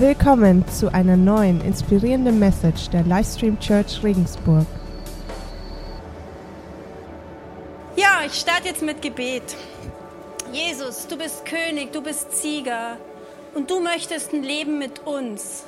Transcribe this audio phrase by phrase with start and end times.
[0.00, 4.64] Willkommen zu einer neuen inspirierenden Message der Livestream Church Regensburg.
[7.96, 9.42] Ja, ich starte jetzt mit Gebet.
[10.52, 12.96] Jesus, du bist König, du bist Sieger
[13.54, 15.64] und du möchtest ein Leben mit uns.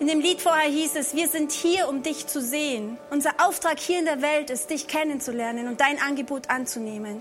[0.00, 2.96] In dem Lied vorher hieß es, wir sind hier, um dich zu sehen.
[3.10, 7.20] Unser Auftrag hier in der Welt ist, dich kennenzulernen und dein Angebot anzunehmen.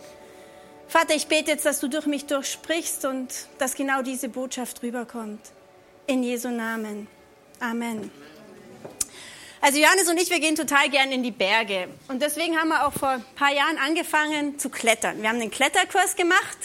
[0.88, 3.28] Vater, ich bete jetzt, dass du durch mich durchsprichst und
[3.58, 5.42] dass genau diese Botschaft rüberkommt.
[6.08, 7.08] In Jesu Namen.
[7.60, 8.12] Amen.
[9.60, 11.88] Also Johannes und ich, wir gehen total gern in die Berge.
[12.08, 15.24] Und deswegen haben wir auch vor ein paar Jahren angefangen zu klettern.
[15.24, 16.58] Wir haben einen Kletterkurs gemacht.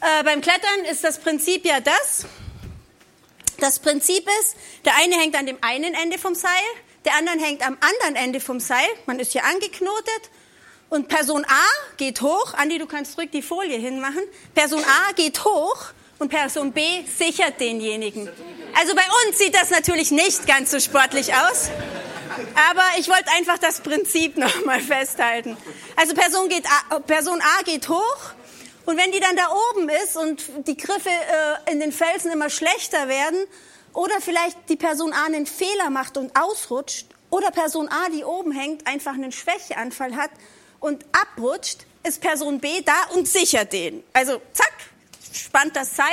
[0.00, 2.26] Äh, beim Klettern ist das Prinzip ja das.
[3.58, 6.50] Das Prinzip ist, der eine hängt an dem einen Ende vom Seil,
[7.04, 8.86] der andere hängt am anderen Ende vom Seil.
[9.06, 10.30] Man ist hier angeknotet.
[10.90, 12.54] Und Person A geht hoch.
[12.54, 14.22] Andi, du kannst zurück die Folie hinmachen.
[14.54, 18.28] Person A geht hoch und Person B sichert denjenigen.
[18.74, 21.70] Also bei uns sieht das natürlich nicht ganz so sportlich aus.
[22.70, 25.56] Aber ich wollte einfach das Prinzip nochmal festhalten.
[25.96, 28.32] Also Person, geht A, Person A geht hoch
[28.84, 32.50] und wenn die dann da oben ist und die Griffe äh, in den Felsen immer
[32.50, 33.38] schlechter werden
[33.92, 38.52] oder vielleicht die Person A einen Fehler macht und ausrutscht oder Person A, die oben
[38.52, 40.30] hängt, einfach einen Schwächeanfall hat
[40.80, 44.04] und abrutscht, ist Person B da und sichert den.
[44.12, 44.72] Also zack,
[45.38, 46.06] spannt das Seil,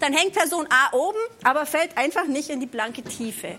[0.00, 3.58] dann hängt Person A oben, aber fällt einfach nicht in die blanke Tiefe.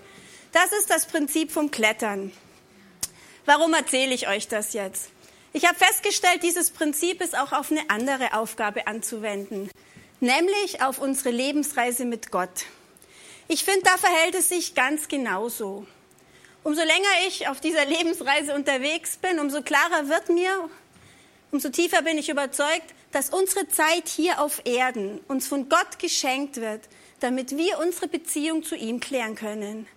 [0.52, 2.32] Das ist das Prinzip vom Klettern.
[3.46, 5.10] Warum erzähle ich euch das jetzt?
[5.54, 9.70] Ich habe festgestellt, dieses Prinzip ist auch auf eine andere Aufgabe anzuwenden,
[10.20, 12.66] nämlich auf unsere Lebensreise mit Gott.
[13.48, 15.86] Ich finde, da verhält es sich ganz genauso.
[16.64, 20.70] Umso länger ich auf dieser Lebensreise unterwegs bin, umso klarer wird mir,
[21.52, 26.58] umso tiefer bin ich überzeugt, dass unsere Zeit hier auf Erden uns von Gott geschenkt
[26.58, 26.82] wird,
[27.20, 29.88] damit wir unsere Beziehung zu ihm klären können.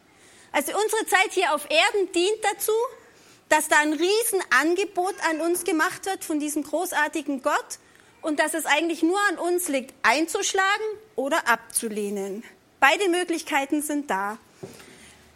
[0.53, 2.73] Also unsere Zeit hier auf Erden dient dazu,
[3.49, 7.79] dass da ein Riesenangebot an uns gemacht wird von diesem großartigen Gott
[8.23, 12.43] und dass es eigentlich nur an uns liegt, einzuschlagen oder abzulehnen.
[12.81, 14.39] Beide Möglichkeiten sind da.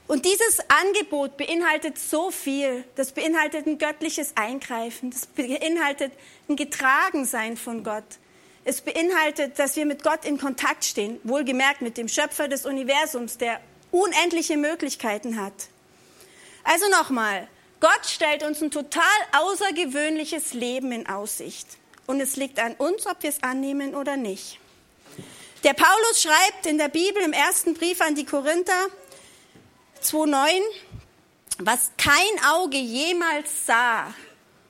[0.08, 2.82] Und dieses Angebot beinhaltet so viel.
[2.96, 5.10] Das beinhaltet ein göttliches Eingreifen.
[5.10, 6.12] Das beinhaltet
[6.48, 8.04] ein Getragensein von Gott.
[8.64, 13.36] Es beinhaltet, dass wir mit Gott in Kontakt stehen, wohlgemerkt mit dem Schöpfer des Universums,
[13.36, 13.60] der
[13.90, 15.68] unendliche Möglichkeiten hat.
[16.64, 17.46] Also nochmal,
[17.80, 19.04] Gott stellt uns ein total
[19.38, 21.66] außergewöhnliches Leben in Aussicht.
[22.06, 24.58] Und es liegt an uns, ob wir es annehmen oder nicht.
[25.64, 28.86] Der Paulus schreibt in der Bibel im ersten Brief an die Korinther,
[30.02, 30.60] 2,9,
[31.58, 34.14] was kein Auge jemals sah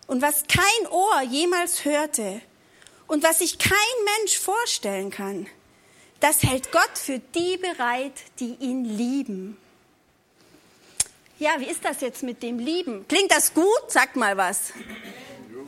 [0.06, 2.40] und was kein Ohr jemals hörte
[3.06, 3.76] und was sich kein
[4.18, 5.46] Mensch vorstellen kann,
[6.20, 9.56] das hält Gott für die bereit, die ihn lieben.
[11.38, 13.06] Ja, wie ist das jetzt mit dem Lieben?
[13.06, 13.82] Klingt das gut?
[13.86, 14.72] Sag mal was.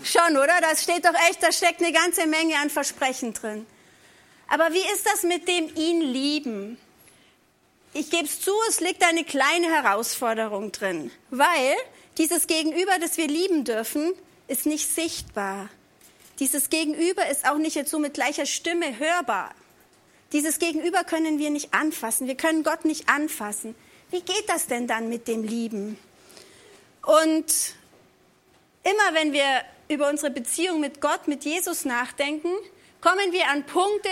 [0.02, 0.60] Schon, oder?
[0.60, 3.66] Das steht doch echt, da steckt eine ganze Menge an Versprechen drin.
[4.48, 6.76] Aber wie ist das mit dem ihn lieben?
[7.92, 11.74] Ich gebe es zu, es liegt eine kleine Herausforderung drin, weil
[12.18, 14.12] dieses Gegenüber, das wir lieben dürfen,
[14.46, 15.68] ist nicht sichtbar.
[16.38, 19.54] Dieses Gegenüber ist auch nicht jetzt so mit gleicher Stimme hörbar.
[20.32, 22.26] Dieses Gegenüber können wir nicht anfassen.
[22.26, 23.74] Wir können Gott nicht anfassen.
[24.10, 25.98] Wie geht das denn dann mit dem Lieben?
[27.02, 27.74] Und
[28.82, 29.44] immer wenn wir
[29.88, 32.50] über unsere Beziehung mit Gott, mit Jesus nachdenken,
[33.00, 34.10] kommen wir an Punkte,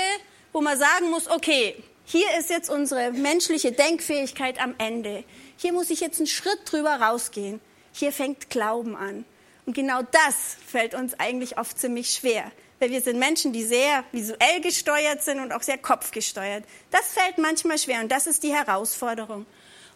[0.53, 5.25] wo man sagen muss, okay, hier ist jetzt unsere menschliche Denkfähigkeit am Ende.
[5.59, 7.61] Hier muss ich jetzt einen Schritt drüber rausgehen.
[7.93, 9.27] Hier fängt Glauben an.
[9.67, 12.51] Und genau das fällt uns eigentlich oft ziemlich schwer.
[12.81, 16.65] Weil wir sind Menschen, die sehr visuell gesteuert sind und auch sehr kopfgesteuert.
[16.91, 19.45] Das fällt manchmal schwer und das ist die Herausforderung.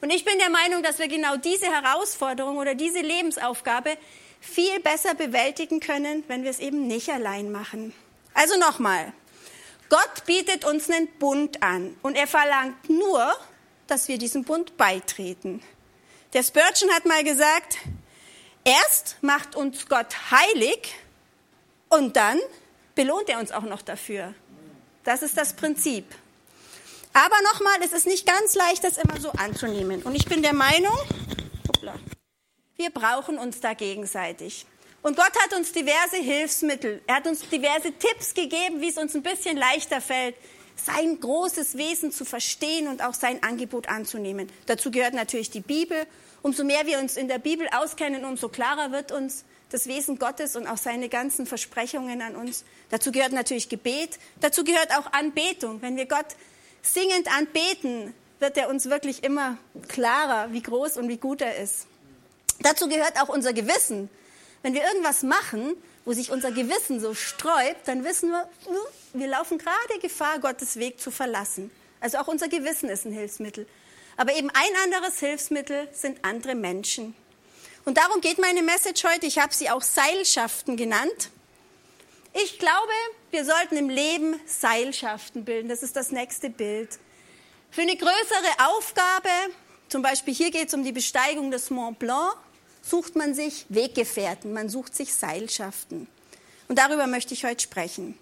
[0.03, 3.97] Und ich bin der Meinung, dass wir genau diese Herausforderung oder diese Lebensaufgabe
[4.39, 7.95] viel besser bewältigen können, wenn wir es eben nicht allein machen.
[8.35, 9.15] Also nochmal,
[9.93, 13.37] Gott bietet uns einen Bund an und er verlangt nur,
[13.87, 15.63] dass wir diesem Bund beitreten.
[16.33, 17.77] Der Spurgeon hat mal gesagt,
[18.65, 20.95] erst macht uns Gott heilig
[21.91, 22.41] und dann
[22.95, 24.33] belohnt er uns auch noch dafür.
[25.05, 26.07] Das ist das Prinzip.
[27.13, 30.03] Aber nochmal, es ist nicht ganz leicht, das immer so anzunehmen.
[30.05, 30.97] Und ich bin der Meinung,
[32.77, 34.65] wir brauchen uns da gegenseitig.
[35.03, 37.03] Und Gott hat uns diverse Hilfsmittel.
[37.07, 40.37] Er hat uns diverse Tipps gegeben, wie es uns ein bisschen leichter fällt,
[40.77, 44.51] sein großes Wesen zu verstehen und auch sein Angebot anzunehmen.
[44.67, 46.07] Dazu gehört natürlich die Bibel.
[46.41, 50.55] Umso mehr wir uns in der Bibel auskennen, umso klarer wird uns das Wesen Gottes
[50.55, 52.65] und auch seine ganzen Versprechungen an uns.
[52.91, 54.19] Dazu gehört natürlich Gebet.
[54.41, 55.83] Dazu gehört auch Anbetung.
[55.83, 56.27] Wenn wir Gott
[56.83, 59.57] singend anbeten, wird er uns wirklich immer
[59.89, 61.87] klarer, wie groß und wie gut er ist.
[62.61, 64.09] Dazu gehört auch unser Gewissen.
[64.63, 69.27] Wenn wir irgendwas machen, wo sich unser Gewissen so sträubt, dann wissen wir, hm, wir
[69.27, 71.71] laufen gerade Gefahr, Gottes Weg zu verlassen.
[72.01, 73.67] Also auch unser Gewissen ist ein Hilfsmittel.
[74.17, 77.15] Aber eben ein anderes Hilfsmittel sind andere Menschen.
[77.85, 79.27] Und darum geht meine Message heute.
[79.27, 81.31] Ich habe sie auch Seilschaften genannt.
[82.35, 82.93] Ich glaube,
[83.31, 85.69] wir sollten im Leben Seilschaften bilden.
[85.69, 86.99] Das ist das nächste Bild.
[87.71, 89.29] Für eine größere Aufgabe,
[89.89, 92.37] zum Beispiel hier geht es um die Besteigung des Mont Blanc,
[92.83, 96.09] sucht man sich Weggefährten, man sucht sich Seilschaften.
[96.69, 98.19] Und darüber möchte ich heute sprechen.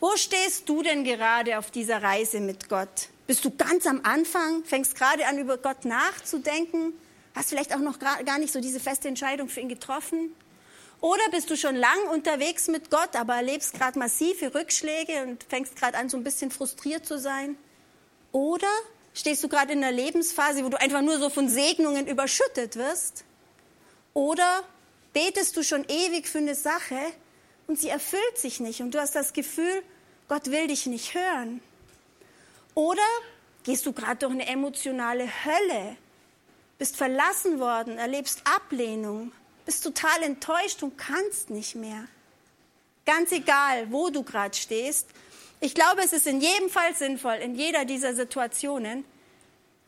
[0.00, 3.08] Wo stehst du denn gerade auf dieser Reise mit Gott?
[3.26, 6.92] Bist du ganz am Anfang, fängst gerade an, über Gott nachzudenken?
[7.34, 10.34] Hast vielleicht auch noch gar nicht so diese feste Entscheidung für ihn getroffen?
[11.00, 15.76] Oder bist du schon lang unterwegs mit Gott, aber erlebst gerade massive Rückschläge und fängst
[15.76, 17.56] gerade an, so ein bisschen frustriert zu sein?
[18.30, 18.68] Oder
[19.14, 23.24] stehst du gerade in einer Lebensphase, wo du einfach nur so von Segnungen überschüttet wirst?
[24.14, 24.62] Oder
[25.12, 27.00] betest du schon ewig für eine Sache
[27.66, 29.82] und sie erfüllt sich nicht und du hast das Gefühl,
[30.28, 31.60] Gott will dich nicht hören?
[32.74, 33.02] Oder
[33.64, 35.96] gehst du gerade durch eine emotionale Hölle,
[36.78, 39.32] bist verlassen worden, erlebst Ablehnung,
[39.64, 42.06] bist total enttäuscht und kannst nicht mehr?
[43.04, 45.08] Ganz egal, wo du gerade stehst,
[45.60, 49.04] ich glaube, es ist in jedem Fall sinnvoll, in jeder dieser Situationen,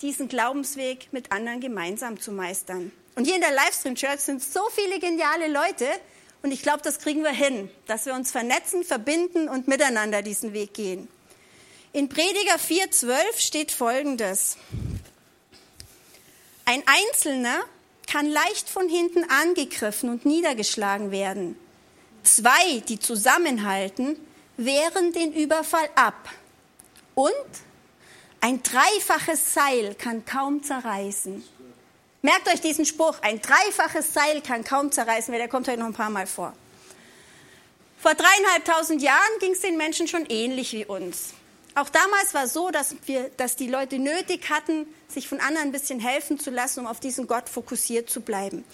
[0.02, 2.92] diesen Glaubensweg mit anderen gemeinsam zu meistern.
[3.14, 5.86] Und hier in der Livestream Church sind so viele geniale Leute
[6.42, 10.52] und ich glaube, das kriegen wir hin, dass wir uns vernetzen, verbinden und miteinander diesen
[10.52, 11.08] Weg gehen.
[11.92, 14.56] In Prediger 4,12 steht Folgendes.
[16.64, 17.60] Ein Einzelner
[18.10, 21.56] kann leicht von hinten angegriffen und niedergeschlagen werden.
[22.24, 24.16] Zwei, die zusammenhalten,
[24.56, 26.30] wehren den Überfall ab.
[27.14, 27.32] Und
[28.40, 31.44] ein dreifaches Seil kann kaum zerreißen.
[32.24, 35.88] Merkt euch diesen Spruch, ein dreifaches Seil kann kaum zerreißen, weil der kommt heute noch
[35.88, 36.54] ein paar Mal vor.
[37.98, 41.34] Vor dreieinhalbtausend Jahren ging es den Menschen schon ähnlich wie uns.
[41.74, 45.68] Auch damals war es so, dass, wir, dass die Leute nötig hatten, sich von anderen
[45.68, 48.64] ein bisschen helfen zu lassen, um auf diesen Gott fokussiert zu bleiben.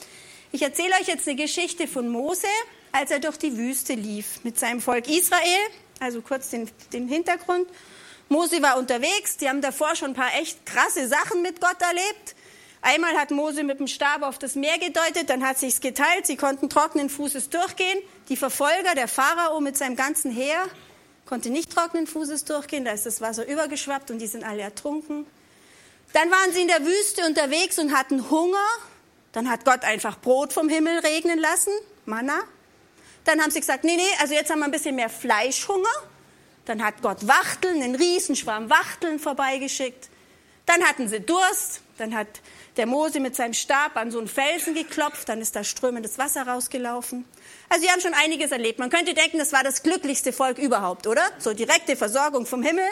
[0.52, 2.47] Ich erzähle euch jetzt eine Geschichte von Mose,
[2.93, 5.67] als er durch die Wüste lief mit seinem Volk Israel.
[5.99, 7.69] Also kurz den, den Hintergrund.
[8.29, 12.37] Mose war unterwegs, die haben davor schon ein paar echt krasse Sachen mit Gott erlebt.
[12.82, 16.36] Einmal hat Mose mit dem Stab auf das Meer gedeutet, dann hat sich's geteilt, sie
[16.36, 17.98] konnten trockenen Fußes durchgehen.
[18.28, 20.64] Die Verfolger, der Pharao mit seinem ganzen Heer,
[21.26, 25.26] konnte nicht trockenen Fußes durchgehen, da ist das Wasser übergeschwappt und die sind alle ertrunken.
[26.14, 28.66] Dann waren sie in der Wüste unterwegs und hatten Hunger.
[29.32, 31.72] Dann hat Gott einfach Brot vom Himmel regnen lassen,
[32.06, 32.40] Manna.
[33.24, 35.88] Dann haben sie gesagt, nee, nee, also jetzt haben wir ein bisschen mehr Fleischhunger.
[36.64, 40.08] Dann hat Gott Wachteln, einen Riesenschwarm Wachteln vorbeigeschickt.
[40.66, 41.82] Dann hatten sie Durst.
[41.98, 42.28] Dann hat
[42.76, 45.28] der Mose mit seinem Stab an so einen Felsen geklopft.
[45.28, 47.25] Dann ist da strömendes Wasser rausgelaufen.
[47.69, 48.78] Also sie haben schon einiges erlebt.
[48.78, 51.22] Man könnte denken, das war das glücklichste Volk überhaupt, oder?
[51.38, 52.84] So direkte Versorgung vom Himmel.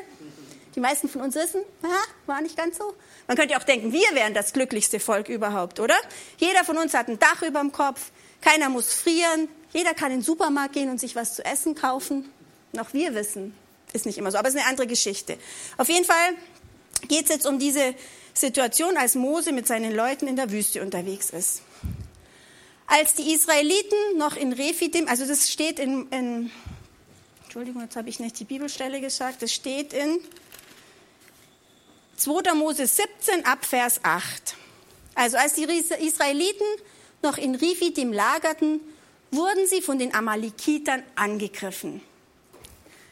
[0.74, 2.94] Die meisten von uns wissen, aha, war nicht ganz so.
[3.26, 5.96] Man könnte auch denken, wir wären das glücklichste Volk überhaupt, oder?
[6.36, 8.10] Jeder von uns hat ein Dach über dem Kopf.
[8.40, 9.48] Keiner muss frieren.
[9.72, 12.30] Jeder kann in den Supermarkt gehen und sich was zu essen kaufen.
[12.72, 13.56] Noch wir wissen,
[13.92, 15.38] ist nicht immer so, aber es ist eine andere Geschichte.
[15.78, 16.34] Auf jeden Fall
[17.08, 17.94] geht es jetzt um diese
[18.40, 21.62] Situation, als Mose mit seinen Leuten in der Wüste unterwegs ist.
[22.86, 26.50] Als die Israeliten noch in Refidim, also das steht in, in
[27.44, 30.20] Entschuldigung, jetzt habe ich nicht die Bibelstelle gesagt, das steht in
[32.16, 32.54] 2.
[32.54, 34.56] Mose 17 ab Vers 8.
[35.14, 36.66] Also als die Israeliten
[37.22, 38.80] noch in Refidim lagerten,
[39.30, 42.00] wurden sie von den Amalekitern angegriffen.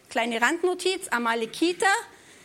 [0.09, 1.87] Kleine Randnotiz, Amalekiter,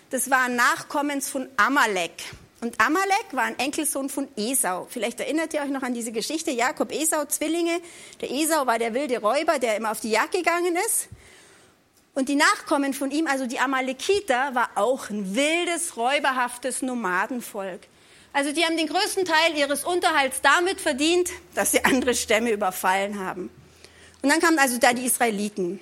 [0.10, 2.24] das waren Nachkommens von Amalek.
[2.62, 4.88] Und Amalek war ein Enkelsohn von Esau.
[4.88, 7.82] Vielleicht erinnert ihr euch noch an diese Geschichte, Jakob, Esau, Zwillinge.
[8.22, 11.08] Der Esau war der wilde Räuber, der immer auf die Jagd gegangen ist.
[12.14, 17.82] Und die Nachkommen von ihm, also die Amalekiter, war auch ein wildes, räuberhaftes Nomadenvolk.
[18.32, 23.20] Also die haben den größten Teil ihres Unterhalts damit verdient, dass sie andere Stämme überfallen
[23.20, 23.50] haben.
[24.22, 25.80] Und dann kamen also da die Israeliten.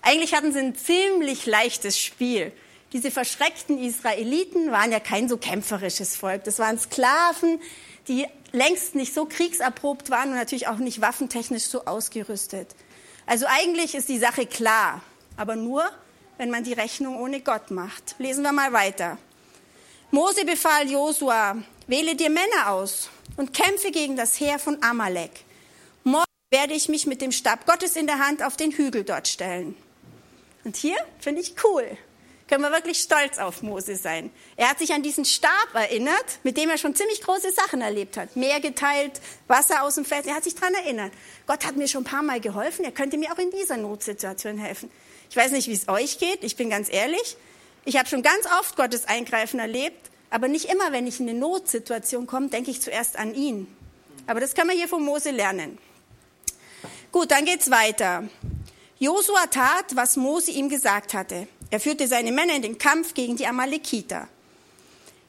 [0.00, 2.52] Eigentlich hatten sie ein ziemlich leichtes Spiel.
[2.94, 6.44] Diese verschreckten Israeliten waren ja kein so kämpferisches Volk.
[6.44, 7.60] Das waren Sklaven,
[8.08, 12.74] die längst nicht so kriegserprobt waren und natürlich auch nicht waffentechnisch so ausgerüstet.
[13.26, 15.02] Also eigentlich ist die Sache klar,
[15.36, 15.84] aber nur,
[16.38, 18.14] wenn man die Rechnung ohne Gott macht.
[18.18, 19.18] Lesen wir mal weiter.
[20.10, 25.44] Mose befahl Josua, wähle dir Männer aus und kämpfe gegen das Heer von Amalek
[26.54, 29.74] werde ich mich mit dem Stab Gottes in der Hand auf den Hügel dort stellen.
[30.62, 31.84] Und hier finde ich cool.
[32.48, 34.30] Können wir wirklich stolz auf Mose sein.
[34.56, 38.16] Er hat sich an diesen Stab erinnert, mit dem er schon ziemlich große Sachen erlebt
[38.16, 38.36] hat.
[38.36, 40.26] Meer geteilt, Wasser aus dem Feld.
[40.26, 41.12] Er hat sich daran erinnert.
[41.46, 42.84] Gott hat mir schon ein paar Mal geholfen.
[42.84, 44.90] Er könnte mir auch in dieser Notsituation helfen.
[45.30, 46.44] Ich weiß nicht, wie es euch geht.
[46.44, 47.36] Ich bin ganz ehrlich.
[47.86, 50.10] Ich habe schon ganz oft Gottes Eingreifen erlebt.
[50.28, 53.66] Aber nicht immer, wenn ich in eine Notsituation komme, denke ich zuerst an ihn.
[54.26, 55.78] Aber das kann man hier von Mose lernen.
[57.12, 58.24] Gut, dann geht's weiter.
[58.98, 61.46] Josua tat, was Mose ihm gesagt hatte.
[61.70, 64.28] Er führte seine Männer in den Kampf gegen die Amalekiter.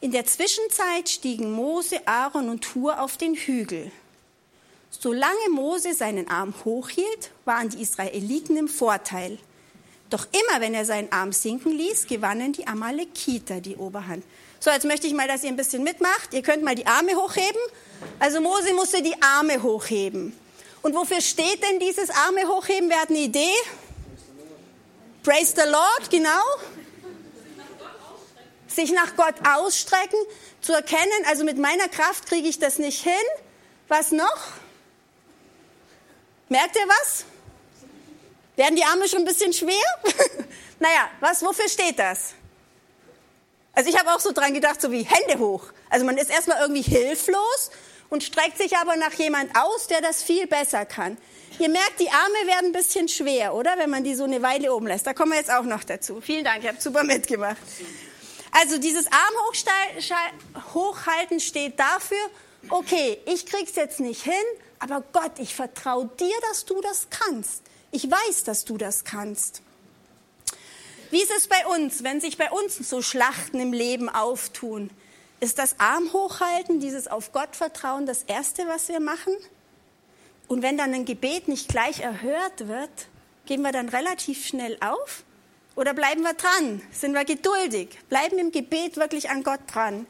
[0.01, 3.91] In der Zwischenzeit stiegen Mose, Aaron und Hur auf den Hügel.
[4.91, 9.37] Solange Mose seinen Arm hochhielt, waren die Israeliten im Vorteil.
[10.09, 14.23] Doch immer wenn er seinen Arm sinken ließ, gewannen die Amalekiter die Oberhand.
[14.59, 16.33] So, jetzt möchte ich mal, dass ihr ein bisschen mitmacht.
[16.33, 17.61] Ihr könnt mal die Arme hochheben.
[18.19, 20.33] Also Mose musste die Arme hochheben.
[20.81, 22.89] Und wofür steht denn dieses Arme hochheben?
[22.89, 23.53] Wer hat eine Idee?
[25.25, 26.43] Praise the Lord, genau.
[28.67, 30.19] Sich nach Gott ausstrecken,
[30.61, 33.13] zu erkennen, also mit meiner Kraft kriege ich das nicht hin.
[33.87, 34.37] Was noch?
[36.47, 37.25] Merkt ihr was?
[38.55, 39.73] Werden die Arme schon ein bisschen schwer?
[40.79, 42.35] naja, was, wofür steht das?
[43.73, 45.63] Also ich habe auch so dran gedacht, so wie Hände hoch.
[45.89, 47.71] Also man ist erstmal irgendwie hilflos
[48.11, 51.17] und streckt sich aber nach jemand aus, der das viel besser kann.
[51.57, 53.77] Ihr merkt, die Arme werden ein bisschen schwer, oder?
[53.77, 55.07] Wenn man die so eine Weile oben lässt.
[55.07, 56.19] Da kommen wir jetzt auch noch dazu.
[56.21, 57.57] Vielen Dank, ihr habt super mitgemacht.
[58.51, 59.33] Also dieses Arm
[60.73, 62.17] hochhalten steht dafür,
[62.69, 64.33] okay, ich krieg's jetzt nicht hin,
[64.79, 67.63] aber Gott, ich vertraue dir, dass du das kannst.
[67.91, 69.61] Ich weiß, dass du das kannst.
[71.11, 74.89] Wie ist es bei uns, wenn sich bei uns so Schlachten im Leben auftun?
[75.39, 79.33] Ist das Arm hochhalten, dieses auf Gott vertrauen, das Erste, was wir machen?
[80.47, 82.89] Und wenn dann ein Gebet nicht gleich erhört wird,
[83.45, 85.23] geben wir dann relativ schnell auf?
[85.75, 86.81] Oder bleiben wir dran?
[86.91, 87.89] Sind wir geduldig?
[88.09, 90.07] Bleiben im Gebet wirklich an Gott dran?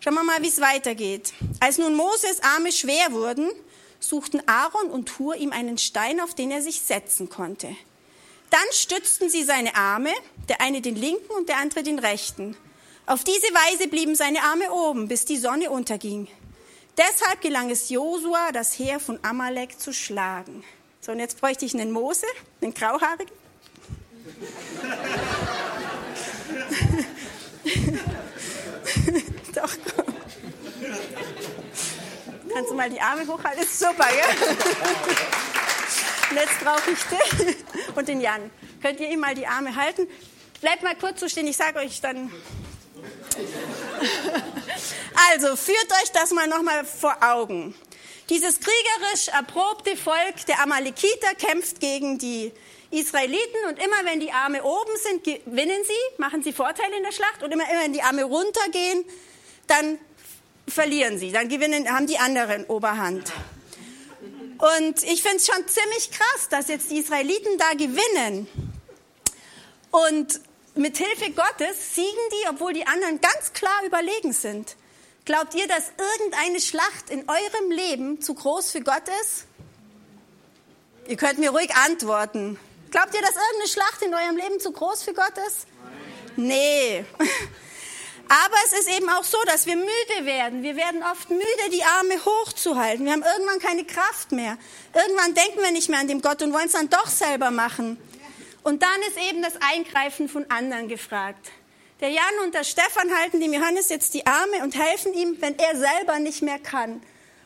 [0.00, 1.32] Schauen wir mal, wie es weitergeht.
[1.58, 3.50] Als nun Moses Arme schwer wurden,
[3.98, 7.68] suchten Aaron und Hur ihm einen Stein, auf den er sich setzen konnte.
[8.50, 10.12] Dann stützten sie seine Arme,
[10.48, 12.56] der eine den linken und der andere den rechten.
[13.06, 16.28] Auf diese Weise blieben seine Arme oben, bis die Sonne unterging.
[16.96, 20.64] Deshalb gelang es Josua, das Heer von Amalek zu schlagen.
[21.00, 22.26] So, und jetzt bräuchte ich einen Mose,
[22.62, 23.34] einen Grauhaarigen.
[29.54, 30.14] Doch, komm.
[32.52, 33.62] Kannst du mal die Arme hochhalten?
[33.62, 34.24] Ist super, ja?
[36.30, 37.56] Und jetzt brauche ich dich
[37.94, 38.50] und den Jan.
[38.80, 40.08] Könnt ihr ihm mal die Arme halten?
[40.62, 42.32] Bleibt mal kurz so stehen, ich sage euch dann
[45.32, 47.74] also, führt euch das mal nochmal vor Augen.
[48.28, 52.52] Dieses kriegerisch erprobte Volk der Amalekiter kämpft gegen die
[52.90, 57.12] Israeliten und immer wenn die Arme oben sind, gewinnen sie, machen sie Vorteile in der
[57.12, 59.04] Schlacht und immer, wenn die Arme runtergehen,
[59.66, 59.98] dann
[60.68, 63.32] verlieren sie, dann gewinnen, haben die anderen Oberhand.
[64.58, 68.48] Und ich finde es schon ziemlich krass, dass jetzt die Israeliten da gewinnen.
[69.90, 70.40] Und
[70.76, 74.76] mit Hilfe Gottes siegen die, obwohl die anderen ganz klar überlegen sind.
[75.24, 79.46] Glaubt ihr, dass irgendeine Schlacht in eurem Leben zu groß für Gott ist?
[81.08, 82.58] Ihr könnt mir ruhig antworten.
[82.90, 85.66] Glaubt ihr, dass irgendeine Schlacht in eurem Leben zu groß für Gott ist?
[86.36, 87.04] Nee.
[88.28, 90.62] Aber es ist eben auch so, dass wir müde werden.
[90.62, 93.04] Wir werden oft müde, die Arme hochzuhalten.
[93.04, 94.58] Wir haben irgendwann keine Kraft mehr.
[94.94, 97.98] Irgendwann denken wir nicht mehr an den Gott und wollen es dann doch selber machen.
[98.66, 101.52] Und dann ist eben das Eingreifen von anderen gefragt.
[102.00, 105.56] Der Jan und der Stefan halten dem Johannes jetzt die Arme und helfen ihm, wenn
[105.56, 107.00] er selber nicht mehr kann.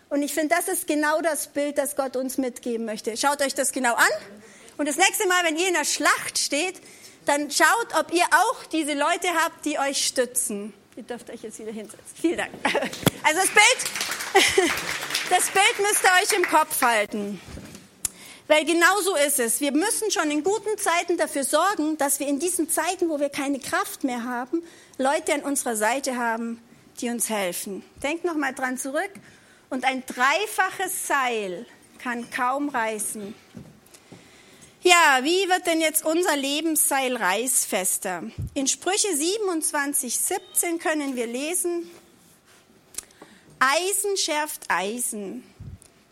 [0.08, 3.18] Und ich finde, das ist genau das Bild, das Gott uns mitgeben möchte.
[3.18, 4.08] Schaut euch das genau an.
[4.78, 6.80] Und das nächste Mal, wenn ihr in der Schlacht steht,
[7.26, 10.72] dann schaut, ob ihr auch diese Leute habt, die euch stützen.
[10.96, 12.16] Ihr dürft euch jetzt wieder hinsetzen.
[12.18, 12.50] Vielen Dank.
[13.24, 14.70] Also das Bild,
[15.28, 17.38] das Bild müsst ihr euch im Kopf halten.
[18.50, 19.60] Weil genau so ist es.
[19.60, 23.28] Wir müssen schon in guten Zeiten dafür sorgen, dass wir in diesen Zeiten, wo wir
[23.28, 24.64] keine Kraft mehr haben,
[24.98, 26.60] Leute an unserer Seite haben,
[27.00, 27.84] die uns helfen.
[28.02, 29.12] Denkt noch mal dran zurück.
[29.68, 31.64] Und ein dreifaches Seil
[32.02, 33.36] kann kaum reißen.
[34.82, 38.24] Ja, wie wird denn jetzt unser Lebensseil reißfester?
[38.54, 41.88] In Sprüche 27, 17 können wir lesen,
[43.60, 45.44] Eisen schärft Eisen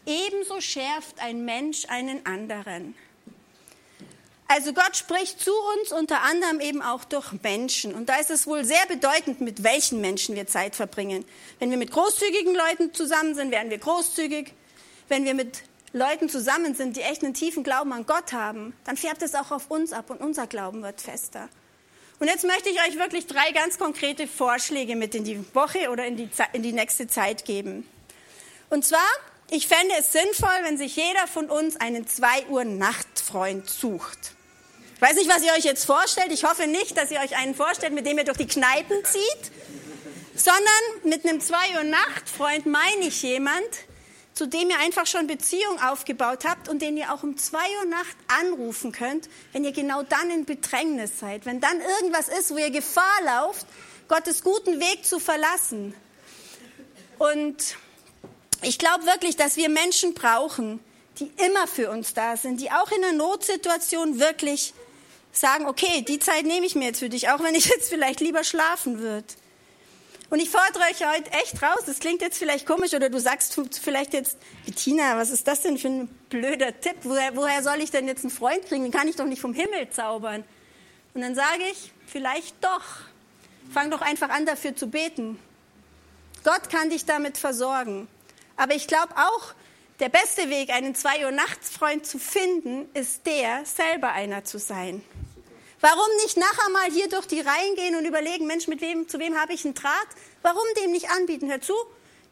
[0.08, 2.96] ebenso schärft ein Mensch einen anderen.
[4.50, 7.94] Also Gott spricht zu uns unter anderem eben auch durch Menschen.
[7.94, 11.26] Und da ist es wohl sehr bedeutend, mit welchen Menschen wir Zeit verbringen.
[11.58, 14.54] Wenn wir mit großzügigen Leuten zusammen sind, werden wir großzügig.
[15.08, 15.62] Wenn wir mit
[15.92, 19.50] Leuten zusammen sind, die echt einen tiefen Glauben an Gott haben, dann färbt es auch
[19.50, 21.50] auf uns ab und unser Glauben wird fester.
[22.18, 26.06] Und jetzt möchte ich euch wirklich drei ganz konkrete Vorschläge mit in die Woche oder
[26.06, 27.86] in die, in die nächste Zeit geben.
[28.70, 29.06] Und zwar,
[29.50, 34.32] ich fände es sinnvoll, wenn sich jeder von uns einen 2 Uhr Nachtfreund sucht.
[34.96, 36.32] Ich weiß nicht, was ihr euch jetzt vorstellt.
[36.32, 39.52] Ich hoffe nicht, dass ihr euch einen vorstellt, mit dem ihr durch die Kneipen zieht,
[40.34, 40.64] sondern
[41.04, 43.62] mit einem 2 Uhr Nachtfreund meine ich jemand,
[44.38, 47.86] zu dem ihr einfach schon Beziehung aufgebaut habt und den ihr auch um zwei Uhr
[47.86, 52.56] Nacht anrufen könnt, wenn ihr genau dann in Bedrängnis seid, wenn dann irgendwas ist, wo
[52.56, 53.66] ihr Gefahr lauft,
[54.06, 55.92] Gottes guten Weg zu verlassen.
[57.18, 57.76] Und
[58.62, 60.80] ich glaube wirklich, dass wir Menschen brauchen,
[61.18, 64.74] die immer für uns da sind, die auch in einer Notsituation wirklich
[65.32, 68.20] sagen, okay, die Zeit nehme ich mir jetzt für dich, auch wenn ich jetzt vielleicht
[68.20, 69.26] lieber schlafen würde.
[70.30, 71.84] Und ich fordere euch heute echt raus.
[71.86, 74.36] Das klingt jetzt vielleicht komisch oder du sagst vielleicht jetzt,
[74.66, 76.96] Bettina, was ist das denn für ein blöder Tipp?
[77.02, 78.82] Woher, woher soll ich denn jetzt einen Freund kriegen?
[78.82, 80.44] Den kann ich doch nicht vom Himmel zaubern.
[81.14, 82.84] Und dann sage ich, vielleicht doch.
[83.72, 85.38] Fang doch einfach an, dafür zu beten.
[86.44, 88.06] Gott kann dich damit versorgen.
[88.58, 89.54] Aber ich glaube auch,
[90.00, 95.02] der beste Weg, einen 2 Uhr Nachtsfreund zu finden, ist der, selber einer zu sein.
[95.80, 99.20] Warum nicht nachher mal hier durch die Reihen gehen und überlegen, Mensch, mit wem, zu
[99.20, 100.08] wem habe ich einen Draht?
[100.42, 101.48] Warum dem nicht anbieten?
[101.48, 101.74] Hör zu,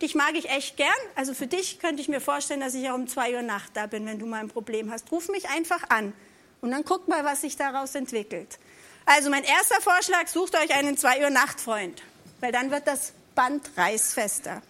[0.02, 0.88] dich mag ich echt gern.
[1.14, 3.87] Also für dich könnte ich mir vorstellen, dass ich auch um zwei Uhr Nacht da
[3.87, 5.11] bin, wenn du mal ein Problem hast.
[5.12, 6.12] Ruf mich einfach an
[6.61, 8.59] und dann guck mal, was sich daraus entwickelt.
[9.04, 12.02] Also mein erster Vorschlag, sucht euch einen zwei Uhr Nachtfreund,
[12.40, 14.61] weil dann wird das Band reißfester.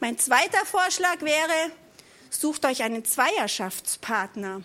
[0.00, 1.72] Mein zweiter Vorschlag wäre,
[2.30, 4.62] sucht euch einen Zweierschaftspartner.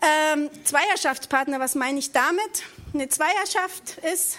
[0.00, 2.62] Ähm, Zweierschaftspartner, was meine ich damit?
[2.94, 4.38] Eine Zweierschaft ist,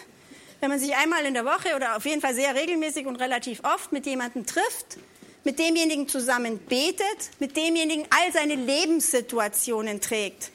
[0.62, 3.62] wenn man sich einmal in der Woche oder auf jeden Fall sehr regelmäßig und relativ
[3.66, 4.98] oft mit jemandem trifft,
[5.44, 10.52] mit demjenigen zusammen betet, mit demjenigen all seine Lebenssituationen trägt.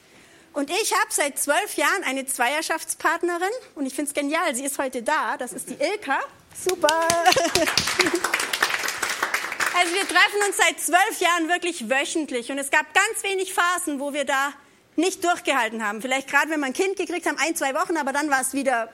[0.53, 4.79] Und ich habe seit zwölf Jahren eine Zweierschaftspartnerin und ich finde es genial, sie ist
[4.79, 6.19] heute da, das ist die Ilka.
[6.67, 7.07] Super!
[9.77, 13.99] Also wir treffen uns seit zwölf Jahren wirklich wöchentlich und es gab ganz wenig Phasen,
[13.99, 14.53] wo wir da
[14.95, 16.01] nicht durchgehalten haben.
[16.01, 18.53] Vielleicht gerade, wenn wir ein Kind gekriegt haben, ein, zwei Wochen, aber dann war es
[18.53, 18.87] wieder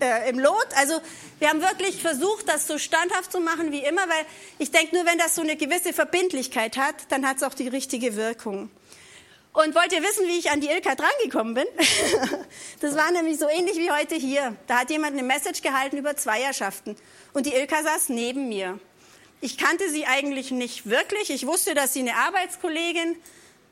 [0.00, 0.68] äh, im Lot.
[0.76, 0.98] Also
[1.38, 4.24] wir haben wirklich versucht, das so standhaft zu machen wie immer, weil
[4.58, 7.68] ich denke, nur wenn das so eine gewisse Verbindlichkeit hat, dann hat es auch die
[7.68, 8.70] richtige Wirkung.
[9.52, 11.66] Und wollt ihr wissen, wie ich an die Ilka drangekommen bin?
[12.80, 14.56] das war nämlich so ähnlich wie heute hier.
[14.66, 16.96] Da hat jemand eine Message gehalten über Zweierschaften.
[17.34, 18.80] Und die Ilka saß neben mir.
[19.40, 21.30] Ich kannte sie eigentlich nicht wirklich.
[21.30, 23.16] Ich wusste, dass sie eine Arbeitskollegin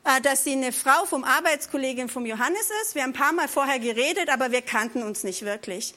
[0.07, 2.95] äh, dass sie eine Frau vom Arbeitskollegen vom Johannes ist.
[2.95, 5.93] Wir haben ein paar Mal vorher geredet, aber wir kannten uns nicht wirklich.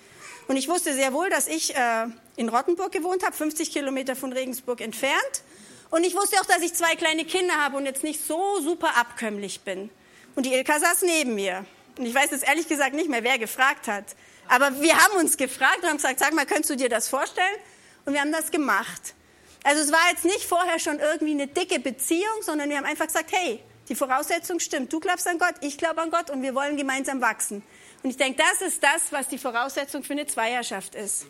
[0.48, 4.33] Und ich wusste sehr wohl, dass ich äh, in Rottenburg gewohnt habe, 50 Kilometer von
[4.33, 5.42] Regensburg entfernt.
[5.90, 8.96] Und ich wusste auch, dass ich zwei kleine Kinder habe und jetzt nicht so super
[8.96, 9.90] abkömmlich bin.
[10.35, 11.64] Und die Ilka saß neben mir.
[11.96, 14.06] Und ich weiß jetzt ehrlich gesagt nicht mehr, wer gefragt hat.
[14.48, 17.56] Aber wir haben uns gefragt und haben gesagt, sag mal, könntest du dir das vorstellen?
[18.04, 19.14] Und wir haben das gemacht.
[19.62, 23.06] Also es war jetzt nicht vorher schon irgendwie eine dicke Beziehung, sondern wir haben einfach
[23.06, 24.92] gesagt, hey, die Voraussetzung stimmt.
[24.92, 27.62] Du glaubst an Gott, ich glaube an Gott und wir wollen gemeinsam wachsen.
[28.02, 31.26] Und ich denke, das ist das, was die Voraussetzung für eine Zweierschaft ist.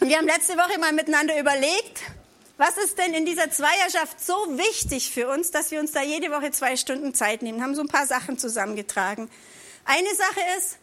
[0.00, 2.02] Und wir haben letzte Woche mal miteinander überlegt,
[2.56, 6.30] was ist denn in dieser Zweierschaft so wichtig für uns, dass wir uns da jede
[6.30, 7.62] Woche zwei Stunden Zeit nehmen?
[7.62, 9.30] Haben so ein paar Sachen zusammengetragen.
[9.84, 10.78] Eine Sache ist,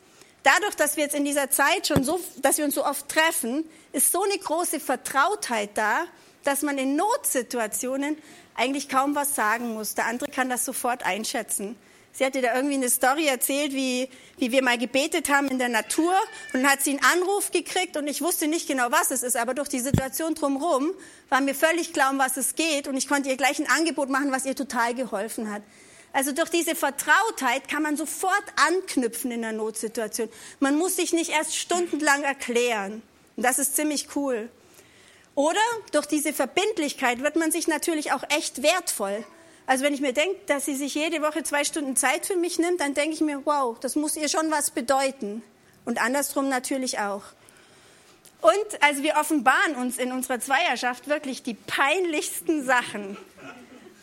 [0.45, 3.65] dadurch, dass wir jetzt in dieser Zeit schon so, dass wir uns so oft treffen,
[3.91, 6.05] ist so eine große Vertrautheit da,
[6.43, 8.17] dass man in Notsituationen
[8.53, 9.95] eigentlich kaum was sagen muss.
[9.95, 11.75] Der andere kann das sofort einschätzen.
[12.13, 15.67] Sie hatte da irgendwie eine Story erzählt, wie, wie wir mal gebetet haben in der
[15.67, 16.13] Natur
[16.53, 19.35] und dann hat sie einen Anruf gekriegt und ich wusste nicht genau, was es ist,
[19.35, 20.93] aber durch die Situation drumherum
[21.27, 24.09] war mir völlig klar, um was es geht und ich konnte ihr gleich ein Angebot
[24.09, 25.61] machen, was ihr total geholfen hat.
[26.15, 30.29] Also durch diese Vertrautheit kann man sofort anknüpfen in einer Notsituation.
[30.61, 33.01] Man muss sich nicht erst stundenlang erklären.
[33.35, 34.47] Und das ist ziemlich cool.
[35.35, 35.59] Oder
[35.91, 39.25] durch diese Verbindlichkeit wird man sich natürlich auch echt wertvoll.
[39.67, 42.59] Also wenn ich mir denke, dass sie sich jede Woche zwei Stunden Zeit für mich
[42.59, 45.43] nimmt, dann denke ich mir, wow, das muss ihr schon was bedeuten.
[45.83, 47.23] Und andersrum natürlich auch.
[48.39, 53.17] Und also wir offenbaren uns in unserer Zweierschaft wirklich die peinlichsten Sachen.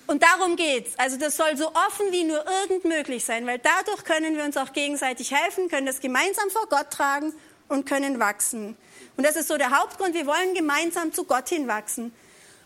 [0.07, 0.99] Und darum geht's.
[0.99, 4.57] Also das soll so offen wie nur irgend möglich sein, weil dadurch können wir uns
[4.57, 7.33] auch gegenseitig helfen, können das gemeinsam vor Gott tragen
[7.69, 8.77] und können wachsen.
[9.17, 12.13] Und das ist so der Hauptgrund, wir wollen gemeinsam zu Gott hinwachsen.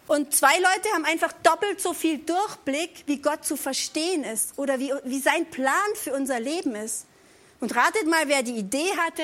[0.06, 4.78] Und zwei Leute haben einfach doppelt so viel Durchblick, wie Gott zu verstehen ist oder
[4.78, 7.06] wie, wie sein Plan für unser Leben ist.
[7.60, 9.22] Und ratet mal, wer die Idee hatte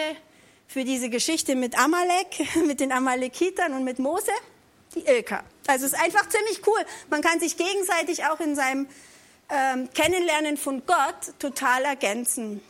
[0.66, 4.33] für diese Geschichte mit Amalek, mit den Amalekitern und mit Mose?
[4.94, 5.44] Die Ilka.
[5.66, 6.85] Also es ist einfach ziemlich cool.
[7.11, 8.88] Man kann sich gegenseitig auch in seinem
[9.48, 12.61] ähm, Kennenlernen von Gott total ergänzen.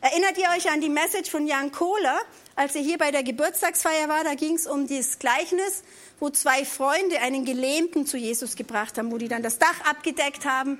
[0.00, 2.20] Erinnert ihr euch an die Message von Jan Kohler,
[2.54, 4.22] als er hier bei der Geburtstagsfeier war?
[4.22, 5.82] Da ging es um dieses Gleichnis,
[6.20, 10.44] wo zwei Freunde einen Gelähmten zu Jesus gebracht haben, wo die dann das Dach abgedeckt
[10.44, 10.78] haben.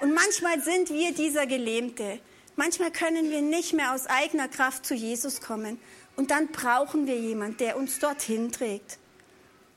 [0.00, 2.20] Und manchmal sind wir dieser Gelähmte.
[2.54, 5.80] Manchmal können wir nicht mehr aus eigener Kraft zu Jesus kommen.
[6.16, 8.98] Und dann brauchen wir jemanden, der uns dorthin trägt.